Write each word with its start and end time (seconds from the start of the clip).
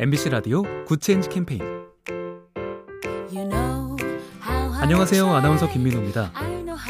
MBC 0.00 0.28
라디오 0.28 0.62
Good 0.84 1.02
Change 1.02 1.28
캠페인 1.28 1.60
안녕하세요. 4.80 5.26
아나운서 5.26 5.68
김민호입니다. 5.68 6.30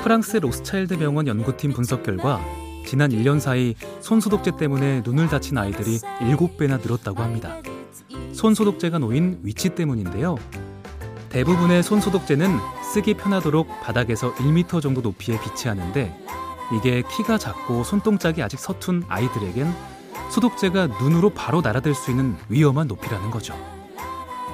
프랑스 0.03 0.37
로스차일드 0.37 0.99
병원 0.99 1.27
연구팀 1.27 1.73
분석 1.73 2.03
결과 2.03 2.39
지난 2.87 3.11
1년 3.11 3.41
사이 3.41 3.75
손소독제 4.03 4.59
때문에 4.59 5.01
눈을 5.07 5.29
다친 5.29 5.57
아이들이 5.57 6.01
7배나 6.01 6.83
늘었다고 6.83 7.23
합니다. 7.23 7.57
손소독제가 8.35 8.99
놓인 8.99 9.41
위치 9.43 9.71
때문인데요. 9.71 10.37
대부분의 11.31 11.83
손소독제는 11.83 12.59
쓰기 12.93 13.15
편하도록 13.15 13.69
바닥에서 13.81 14.35
1m 14.35 14.83
정도 14.83 15.01
높이에 15.01 15.41
비치하는데 15.41 16.15
이게 16.77 17.03
키가 17.11 17.39
작고 17.39 17.85
손동작이 17.85 18.43
아직 18.43 18.61
서툰 18.61 19.03
아이들에겐 19.09 19.98
소독제가 20.31 20.87
눈으로 20.87 21.31
바로 21.31 21.61
날아들 21.61 21.95
수 21.95 22.11
있는 22.11 22.37
위험한 22.49 22.87
높이라는 22.87 23.31
거죠. 23.31 23.55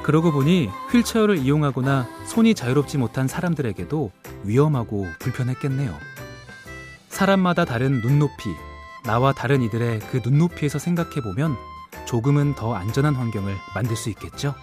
그러고 0.03 0.33
보니 0.33 0.71
휠체어를 0.91 1.39
이용하거나 1.39 2.07
손이 2.27 2.55
자유롭지 2.55 2.99
못한 2.99 3.27
사람들에게도 3.27 4.11
위험하고 4.45 5.07
불편했겠네요. 5.19 5.97
사람마다 7.09 7.65
다른 7.65 8.01
눈높이, 8.03 8.55
나와 9.05 9.33
다른 9.33 9.63
이들의 9.63 10.01
그 10.11 10.21
눈높이에서 10.23 10.79
생각해보면 10.79 11.57
조금은 12.07 12.55
더 12.55 12.75
안전한 12.75 13.15
환경을 13.15 13.55
만들 13.75 13.97
수 13.97 14.11
있겠죠? 14.11 14.55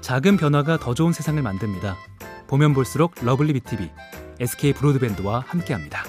작은 0.00 0.36
변화가 0.36 0.78
더 0.78 0.94
좋은 0.94 1.12
세상을 1.12 1.40
만듭니다. 1.42 1.96
보면 2.46 2.72
볼수록 2.72 3.14
러블리 3.22 3.52
BTV, 3.54 3.90
SK 4.40 4.72
브로드밴드와 4.72 5.44
함께합니다. 5.46 6.04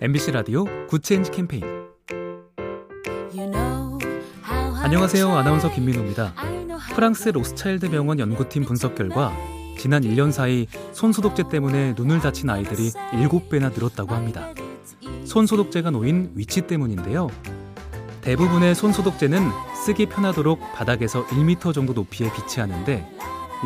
MBC 0.00 0.30
라디오 0.30 0.64
Good 0.86 1.04
Change 1.04 1.32
캠페인 1.32 1.64
안녕하세요. 4.80 5.28
아나운서 5.28 5.72
김민호입니다. 5.72 6.34
프랑스 6.94 7.30
로스차일드 7.30 7.90
병원 7.90 8.20
연구팀 8.20 8.64
분석 8.64 8.94
결과 8.94 9.32
지난 9.76 10.04
1년 10.04 10.30
사이 10.30 10.68
손소독제 10.92 11.48
때문에 11.50 11.94
눈을 11.96 12.20
다친 12.20 12.48
아이들이 12.48 12.90
7배나 12.90 13.74
늘었다고 13.74 14.14
합니다. 14.14 14.48
손소독제가 15.24 15.90
놓인 15.90 16.30
위치 16.36 16.60
때문인데요. 16.60 17.28
대부분의 18.20 18.76
손소독제는 18.76 19.50
쓰기 19.84 20.06
편하도록 20.06 20.60
바닥에서 20.74 21.26
1m 21.26 21.74
정도 21.74 21.92
높이에 21.92 22.32
비치하는데 22.32 23.04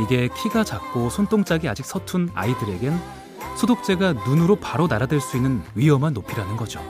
이게 0.02 0.30
키가 0.34 0.64
작고 0.64 1.10
손동작이 1.10 1.68
아직 1.68 1.84
서툰 1.84 2.30
아이들에겐 2.32 2.98
소독제가 3.56 4.12
눈으로 4.12 4.56
바로 4.56 4.86
날아들 4.86 5.20
수 5.20 5.36
있는 5.36 5.62
위험한 5.74 6.14
높이라는 6.14 6.56
거죠. 6.56 6.80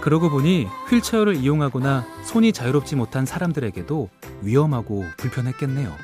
그러고 0.00 0.30
보니 0.30 0.66
휠체어를 0.88 1.36
이용하거나 1.36 2.06
손이 2.24 2.52
자유롭지 2.52 2.96
못한 2.96 3.26
사람들에게도 3.26 4.08
위험하고 4.42 5.04
불편했겠네요. 5.18 5.94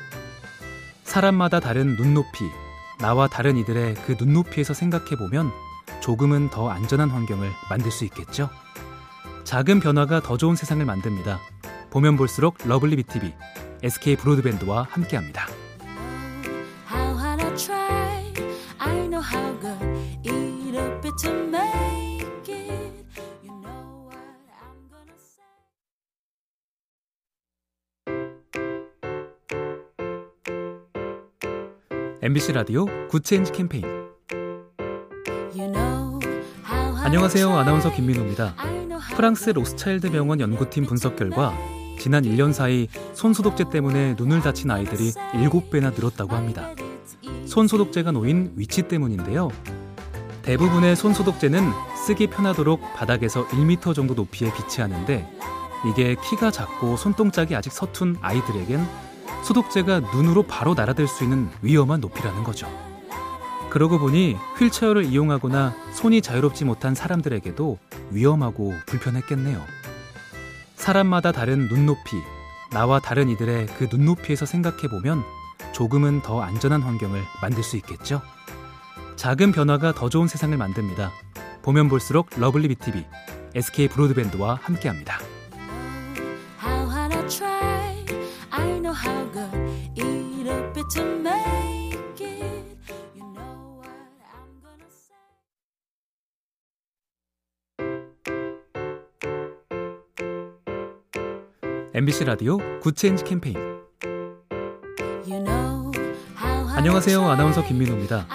사람마다 1.03 1.59
다른 1.59 1.95
눈높이, 1.95 2.49
나와 2.99 3.27
다른 3.27 3.57
이들의 3.57 3.95
그 4.05 4.15
눈높이에서 4.19 4.73
생각해보면 4.73 5.51
조금은 6.01 6.49
더 6.49 6.69
안전한 6.69 7.09
환경을 7.09 7.49
만들 7.69 7.91
수 7.91 8.05
있겠죠? 8.05 8.49
작은 9.43 9.79
변화가 9.79 10.21
더 10.21 10.37
좋은 10.37 10.55
세상을 10.55 10.83
만듭니다. 10.85 11.39
보면 11.89 12.17
볼수록 12.17 12.57
러블리 12.65 12.97
BTV, 12.97 13.33
SK 13.81 14.17
브로드밴드와 14.17 14.87
함께합니다. 14.89 15.47
MBC 32.19 32.53
라디오 32.53 32.87
Good 33.09 33.26
Change 33.26 33.51
캠페인 33.51 33.85
안녕하세요. 37.03 37.49
아나운서 37.51 37.93
김민호입니다. 37.93 38.55
프랑스 39.15 39.51
로스차일드 39.51 40.11
병원 40.11 40.39
연구팀 40.39 40.87
분석 40.87 41.15
결과 41.15 41.53
지난 41.99 42.23
1년 42.23 42.53
사이 42.53 42.87
손소독제 43.13 43.65
때문에 43.71 44.15
눈을 44.17 44.41
다친 44.41 44.71
아이들이 44.71 45.11
7배나 45.11 45.93
늘었다고 45.95 46.35
합니다. 46.35 46.69
손소독제가 47.45 48.11
놓인 48.11 48.51
위치 48.55 48.81
때문인데요. 48.81 49.49
대부분의 50.41 50.95
손소독제는 50.95 51.71
쓰기 52.07 52.27
편하도록 52.27 52.81
바닥에서 52.95 53.45
1m 53.47 53.93
정도 53.93 54.15
높이에 54.15 54.51
비치하는데 54.53 55.29
이게 55.91 56.15
키가 56.15 56.49
작고 56.49 56.97
손동작이 56.97 57.55
아직 57.55 57.71
서툰 57.71 58.17
아이들에겐 58.21 59.06
소독제가 59.43 59.99
눈으로 59.99 60.43
바로 60.43 60.73
날아들 60.73 61.07
수 61.07 61.23
있는 61.23 61.49
위험한 61.61 62.01
높이라는 62.01 62.43
거죠. 62.43 62.67
그러고 63.69 63.99
보니 63.99 64.37
휠체어를 64.57 65.05
이용하거나 65.05 65.75
손이 65.93 66.21
자유롭지 66.21 66.65
못한 66.65 66.95
사람들에게도 66.95 67.77
위험하고 68.11 68.73
불편했겠네요. 68.85 69.61
사람마다 70.75 71.31
다른 71.31 71.67
눈높이, 71.67 72.21
나와 72.71 72.99
다른 72.99 73.29
이들의 73.29 73.67
그 73.77 73.87
눈높이에서 73.91 74.45
생각해보면 74.45 75.23
조금은 75.73 76.21
더 76.21 76.41
안전한 76.41 76.81
환경을 76.81 77.21
만들 77.41 77.63
수 77.63 77.77
있겠죠? 77.77 78.21
작은 79.15 79.51
변화가 79.51 79.93
더 79.93 80.09
좋은 80.09 80.27
세상을 80.27 80.55
만듭니다. 80.55 81.11
보면 81.61 81.89
볼수록 81.89 82.29
lovely 82.37 82.69
BTV, 82.69 83.05
SK 83.53 83.89
브로드밴드와 83.89 84.59
함께합니다. 84.61 85.19
MBC 101.93 102.25
라디오 102.25 102.57
Good 102.79 102.97
Change 102.97 103.23
캠페인 103.23 103.57
안녕하세요. 106.75 107.21
아나운서 107.21 107.65
김민호입니다. 107.65 108.27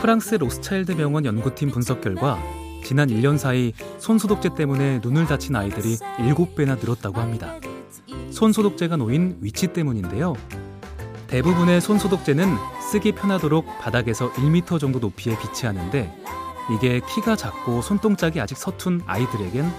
프랑스 0.00 0.36
로스차일드 0.36 0.96
병원 0.96 1.24
연구팀 1.24 1.70
분석 1.70 2.00
결과 2.00 2.38
지난 2.84 3.08
1년 3.08 3.36
사이 3.36 3.72
손소독제 3.98 4.50
때문에 4.56 5.00
눈을 5.02 5.26
다친 5.26 5.56
아이들이 5.56 5.96
7배나 5.96 6.80
늘었다고 6.80 7.20
합니다. 7.20 7.54
손소독제가 8.40 8.96
놓인 8.96 9.36
위치 9.42 9.66
때문인데요. 9.66 10.32
대부분의 11.26 11.82
손소독제는 11.82 12.56
쓰기 12.90 13.12
편하도록 13.12 13.66
바닥에서 13.80 14.32
1m 14.32 14.80
정도 14.80 14.98
높이에 14.98 15.38
비치하는데 15.38 16.10
이게 16.74 17.00
키가 17.06 17.36
작고 17.36 17.82
손동작이 17.82 18.40
아직 18.40 18.56
서툰 18.56 19.02
아이들에겐 19.04 19.70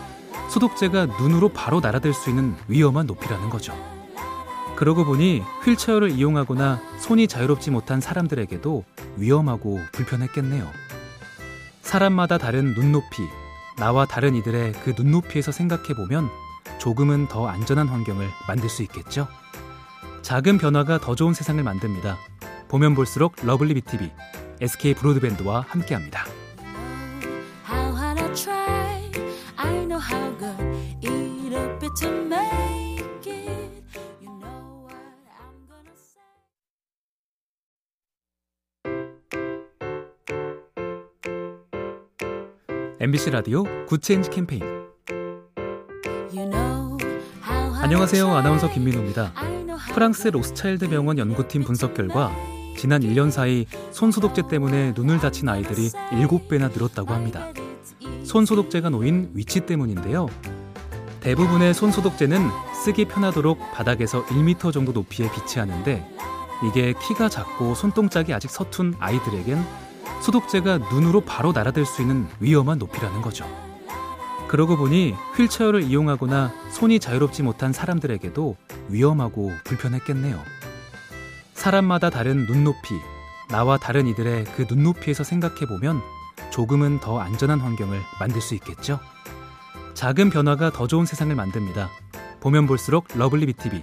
소독제가 0.51 1.07
눈으로 1.07 1.49
바로 1.49 1.79
날아들 1.79 2.13
수 2.13 2.29
있는 2.29 2.53
위험한 2.67 3.07
높이라는 3.07 3.49
거죠. 3.49 3.73
그러고 4.75 5.05
보니 5.05 5.41
휠체어를 5.65 6.11
이용하거나 6.11 6.81
손이 6.99 7.27
자유롭지 7.27 7.71
못한 7.71 7.99
사람들에게도 7.99 8.83
위험하고 9.17 9.79
불편했겠네요. 9.91 10.67
사람마다 11.81 12.37
다른 12.37 12.75
눈높이, 12.75 13.23
나와 13.77 14.05
다른 14.05 14.35
이들의 14.35 14.73
그 14.83 14.93
눈높이에서 14.95 15.51
생각해보면 15.51 16.29
조금은 16.81 17.27
더 17.27 17.47
안전한 17.47 17.87
환경을 17.87 18.27
만들 18.47 18.67
수 18.67 18.81
있겠죠? 18.81 19.27
작은 20.23 20.57
변화가 20.57 20.97
더 20.97 21.13
좋은 21.13 21.31
세상을 21.31 21.61
만듭니다. 21.61 22.17
보면 22.69 22.95
볼수록 22.95 23.35
lovely 23.43 23.75
BTV, 23.75 24.11
SK 24.59 24.95
브로드밴드와 24.95 25.65
함께합니다. 25.67 26.25
MBC 42.99 43.31
라디오 43.31 43.63
Good 43.87 44.05
Change 44.05 44.31
캠페인 44.31 44.90
안녕하세요. 47.81 48.27
아나운서 48.27 48.69
김민호입니다. 48.69 49.33
프랑스 49.93 50.27
로스차일드 50.27 50.87
병원 50.89 51.17
연구팀 51.17 51.63
분석 51.63 51.95
결과 51.95 52.31
지난 52.77 53.01
1년 53.01 53.31
사이 53.31 53.65
손소독제 53.91 54.43
때문에 54.47 54.93
눈을 54.95 55.19
다친 55.19 55.49
아이들이 55.49 55.89
7배나 55.89 56.71
늘었다고 56.71 57.11
합니다. 57.11 57.47
손소독제가 58.23 58.89
놓인 58.89 59.31
위치 59.33 59.61
때문인데요. 59.61 60.27
대부분의 61.21 61.73
손소독제는 61.73 62.49
쓰기 62.83 63.05
편하도록 63.05 63.59
바닥에서 63.73 64.25
1m 64.25 64.71
정도 64.71 64.91
높이에 64.91 65.31
비치하는데 65.31 66.07
이게 66.69 66.93
키가 67.01 67.29
작고 67.29 67.73
손동작이 67.73 68.31
아직 68.31 68.51
서툰 68.51 68.93
아이들에겐 68.99 69.63
소독제가 70.21 70.77
눈으로 70.77 71.21
바로 71.21 71.51
날아들 71.51 71.85
수 71.87 72.03
있는 72.03 72.27
위험한 72.39 72.77
높이라는 72.77 73.23
거죠. 73.23 73.70
그러고 74.51 74.75
보니 74.75 75.15
휠체어를 75.37 75.83
이용하거나 75.83 76.51
손이 76.71 76.99
자유롭지 76.99 77.41
못한 77.41 77.71
사람들에게도 77.71 78.57
위험하고 78.89 79.49
불편했겠네요. 79.63 80.37
사람마다 81.53 82.09
다른 82.09 82.45
눈높이, 82.47 82.95
나와 83.47 83.77
다른 83.77 84.07
이들의 84.07 84.43
그 84.57 84.65
눈높이에서 84.67 85.23
생각해 85.23 85.67
보면 85.67 86.01
조금은 86.49 86.99
더 86.99 87.21
안전한 87.21 87.61
환경을 87.61 87.97
만들 88.19 88.41
수 88.41 88.53
있겠죠? 88.55 88.99
작은 89.93 90.29
변화가 90.29 90.71
더 90.71 90.85
좋은 90.85 91.05
세상을 91.05 91.33
만듭니다. 91.33 91.89
보면 92.41 92.67
볼수록 92.67 93.07
lovely 93.15 93.45
BTV, 93.45 93.81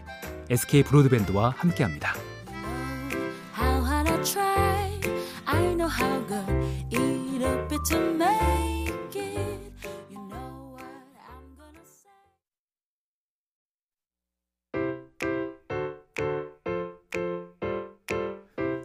SK 0.51 0.83
브로드밴드와 0.83 1.55
함께합니다. 1.57 2.13
How 3.59 3.83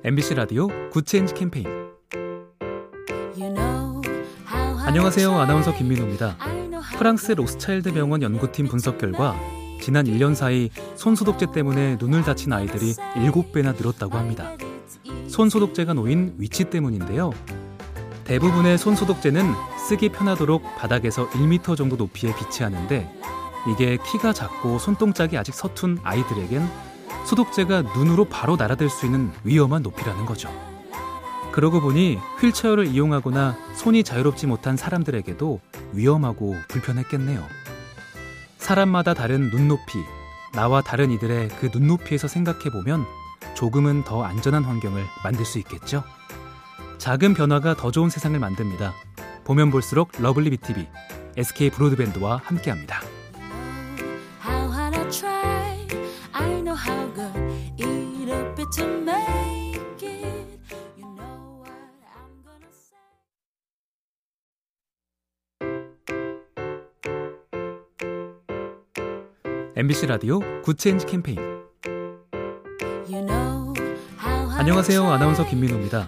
MBC 0.05 0.33
라디오 0.33 0.67
Good 0.89 1.07
Change 1.07 1.33
캠페인 1.33 1.65
You 3.37 3.53
know 3.53 4.01
안녕하세요. 4.85 5.31
아나운서 5.31 5.73
김민호입니다. 5.73 6.35
프랑스 6.97 7.31
로스차일드 7.31 7.93
병원 7.93 8.21
연구팀 8.21 8.67
분석 8.67 8.97
결과 8.97 9.33
지난 9.81 10.05
1년 10.05 10.35
사이 10.35 10.69
손소독제 10.97 11.53
때문에 11.53 11.95
눈을 12.01 12.23
다친 12.23 12.51
아이들이 12.51 12.95
7배나 12.95 13.77
늘었다고 13.77 14.17
합니다. 14.17 14.51
손소독제가 15.29 15.93
놓인 15.93 16.35
위치 16.37 16.65
때문인데요. 16.65 17.31
대부분의 18.25 18.77
손소독제는 18.77 19.53
쓰기 19.87 20.09
편하도록 20.09 20.63
바닥에서 20.75 21.29
1m 21.29 21.77
정도 21.77 21.95
높이에 21.95 22.35
비치하는데 22.35 23.09
이게 23.71 23.97
키가 24.05 24.33
작고 24.33 24.79
손동작이 24.79 25.37
아직 25.37 25.55
서툰 25.55 25.97
아이들에겐 26.03 26.92
소독제가 27.25 27.81
눈으로 27.81 28.25
바로 28.25 28.55
날아들 28.55 28.89
수 28.89 29.05
있는 29.05 29.31
위험한 29.43 29.81
높이라는 29.81 30.25
거죠. 30.25 30.49
그러고 31.51 31.79
보니 31.81 32.19
휠체어를 32.39 32.87
이용하거나 32.87 33.55
손이 33.75 34.03
자유롭지 34.03 34.47
못한 34.47 34.75
사람들에게도 34.75 35.59
위험하고 35.93 36.55
불편했겠네요. 36.67 37.45
사람마다 38.57 39.13
다른 39.13 39.49
눈높이, 39.51 39.99
나와 40.53 40.81
다른 40.81 41.11
이들의 41.11 41.49
그 41.59 41.69
눈높이에서 41.71 42.27
생각해 42.27 42.71
보면 42.71 43.05
조금은 43.55 44.03
더 44.03 44.23
안전한 44.23 44.63
환경을 44.63 45.03
만들 45.23 45.45
수 45.45 45.59
있겠죠? 45.59 46.03
작은 46.97 47.33
변화가 47.33 47.75
더 47.75 47.91
좋은 47.91 48.09
세상을 48.09 48.37
만듭니다. 48.39 48.93
보면 49.43 49.69
볼수록 49.69 50.11
lovely 50.19 50.49
BTV, 50.51 50.87
SK 51.37 51.69
브로드밴드와 51.69 52.41
함께합니다. 52.43 53.01
MBC 69.75 70.07
라디오 70.07 70.39
Good 70.61 70.79
Change 70.79 71.05
캠페인 71.07 71.39
You 73.09 73.25
know 73.25 73.73
안녕하세요. 74.57 75.03
아나운서 75.03 75.45
김민호입니다. 75.45 76.07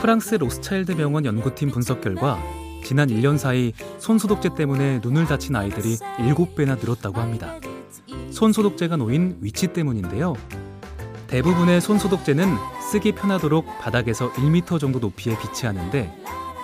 프랑스 0.00 0.34
로스차일드 0.34 0.96
병원 0.96 1.24
연구팀 1.24 1.70
분석 1.70 2.00
결과 2.00 2.42
지난 2.82 3.08
1년 3.08 3.38
사이 3.38 3.72
손소독제 3.98 4.56
때문에 4.56 4.98
눈을 5.00 5.26
다친 5.26 5.54
아이들이 5.54 5.96
7배나 5.96 6.80
늘었다고 6.80 7.20
합니다. 7.20 7.54
손소독제가 8.32 8.96
놓인 8.96 9.38
위치 9.40 9.68
때문인데요. 9.68 10.34
대부분의 11.34 11.80
손소독제는 11.80 12.46
쓰기 12.92 13.10
편하도록 13.10 13.80
바닥에서 13.80 14.30
1m 14.34 14.78
정도 14.78 15.00
높이에 15.00 15.36
비치하는데 15.36 16.16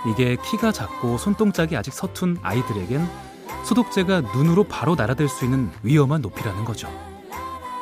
이게 0.06 0.37
키가 0.37 0.70
작고 0.70 1.19
손동작이 1.19 1.76
아직 1.76 1.93
서툰 1.93 2.38
아이들에겐 2.40 3.05
소독제가 3.64 4.20
눈으로 4.20 4.62
바로 4.62 4.94
날아들 4.94 5.28
수 5.28 5.44
있는 5.44 5.69
위험한 5.82 6.22
높이라는 6.22 6.64
거죠. 6.64 6.88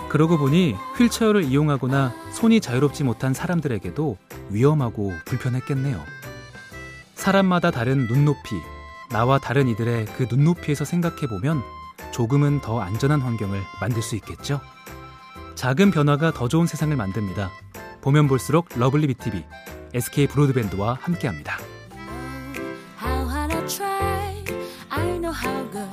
그러고 0.08 0.38
보니 0.38 0.76
휠체어를 0.96 1.44
이용하거나 1.44 2.14
손이 2.32 2.62
자유롭지 2.62 3.05
못한 3.05 3.35
사람들에게도 3.35 4.17
위험하고 4.49 5.12
불편했겠네요. 5.26 6.02
사람마다 7.17 7.70
다른 7.70 8.06
눈높이, 8.06 8.62
나와 9.11 9.38
다른 9.38 9.69
이들의 9.69 10.06
그 10.17 10.26
눈높이에서 10.31 10.87
생각해 10.87 11.26
보면 11.26 11.62
조금은 12.12 12.62
더 12.62 12.81
안전한 12.81 13.20
환경을 13.20 13.61
만들 13.79 14.00
수 14.00 14.17
있겠죠? 14.17 14.62
작은 15.59 15.91
변화가 15.91 16.31
더 16.31 16.47
좋은 16.47 16.69
세상을 16.69 16.95
만듭니다. 16.95 17.51
보면 18.01 18.29
볼수록 18.29 18.69
lovely 18.77 19.09
BTV, 19.09 19.45
SK 19.93 20.29
브로드밴드와 20.29 20.99
함께합니다. 21.01 21.59
How 23.03 23.29
hard 23.29 23.57
I 23.57 23.67
try, 23.67 24.45
I 24.89 25.19
know 25.19 25.35
how 25.35 25.69
good 25.73 25.89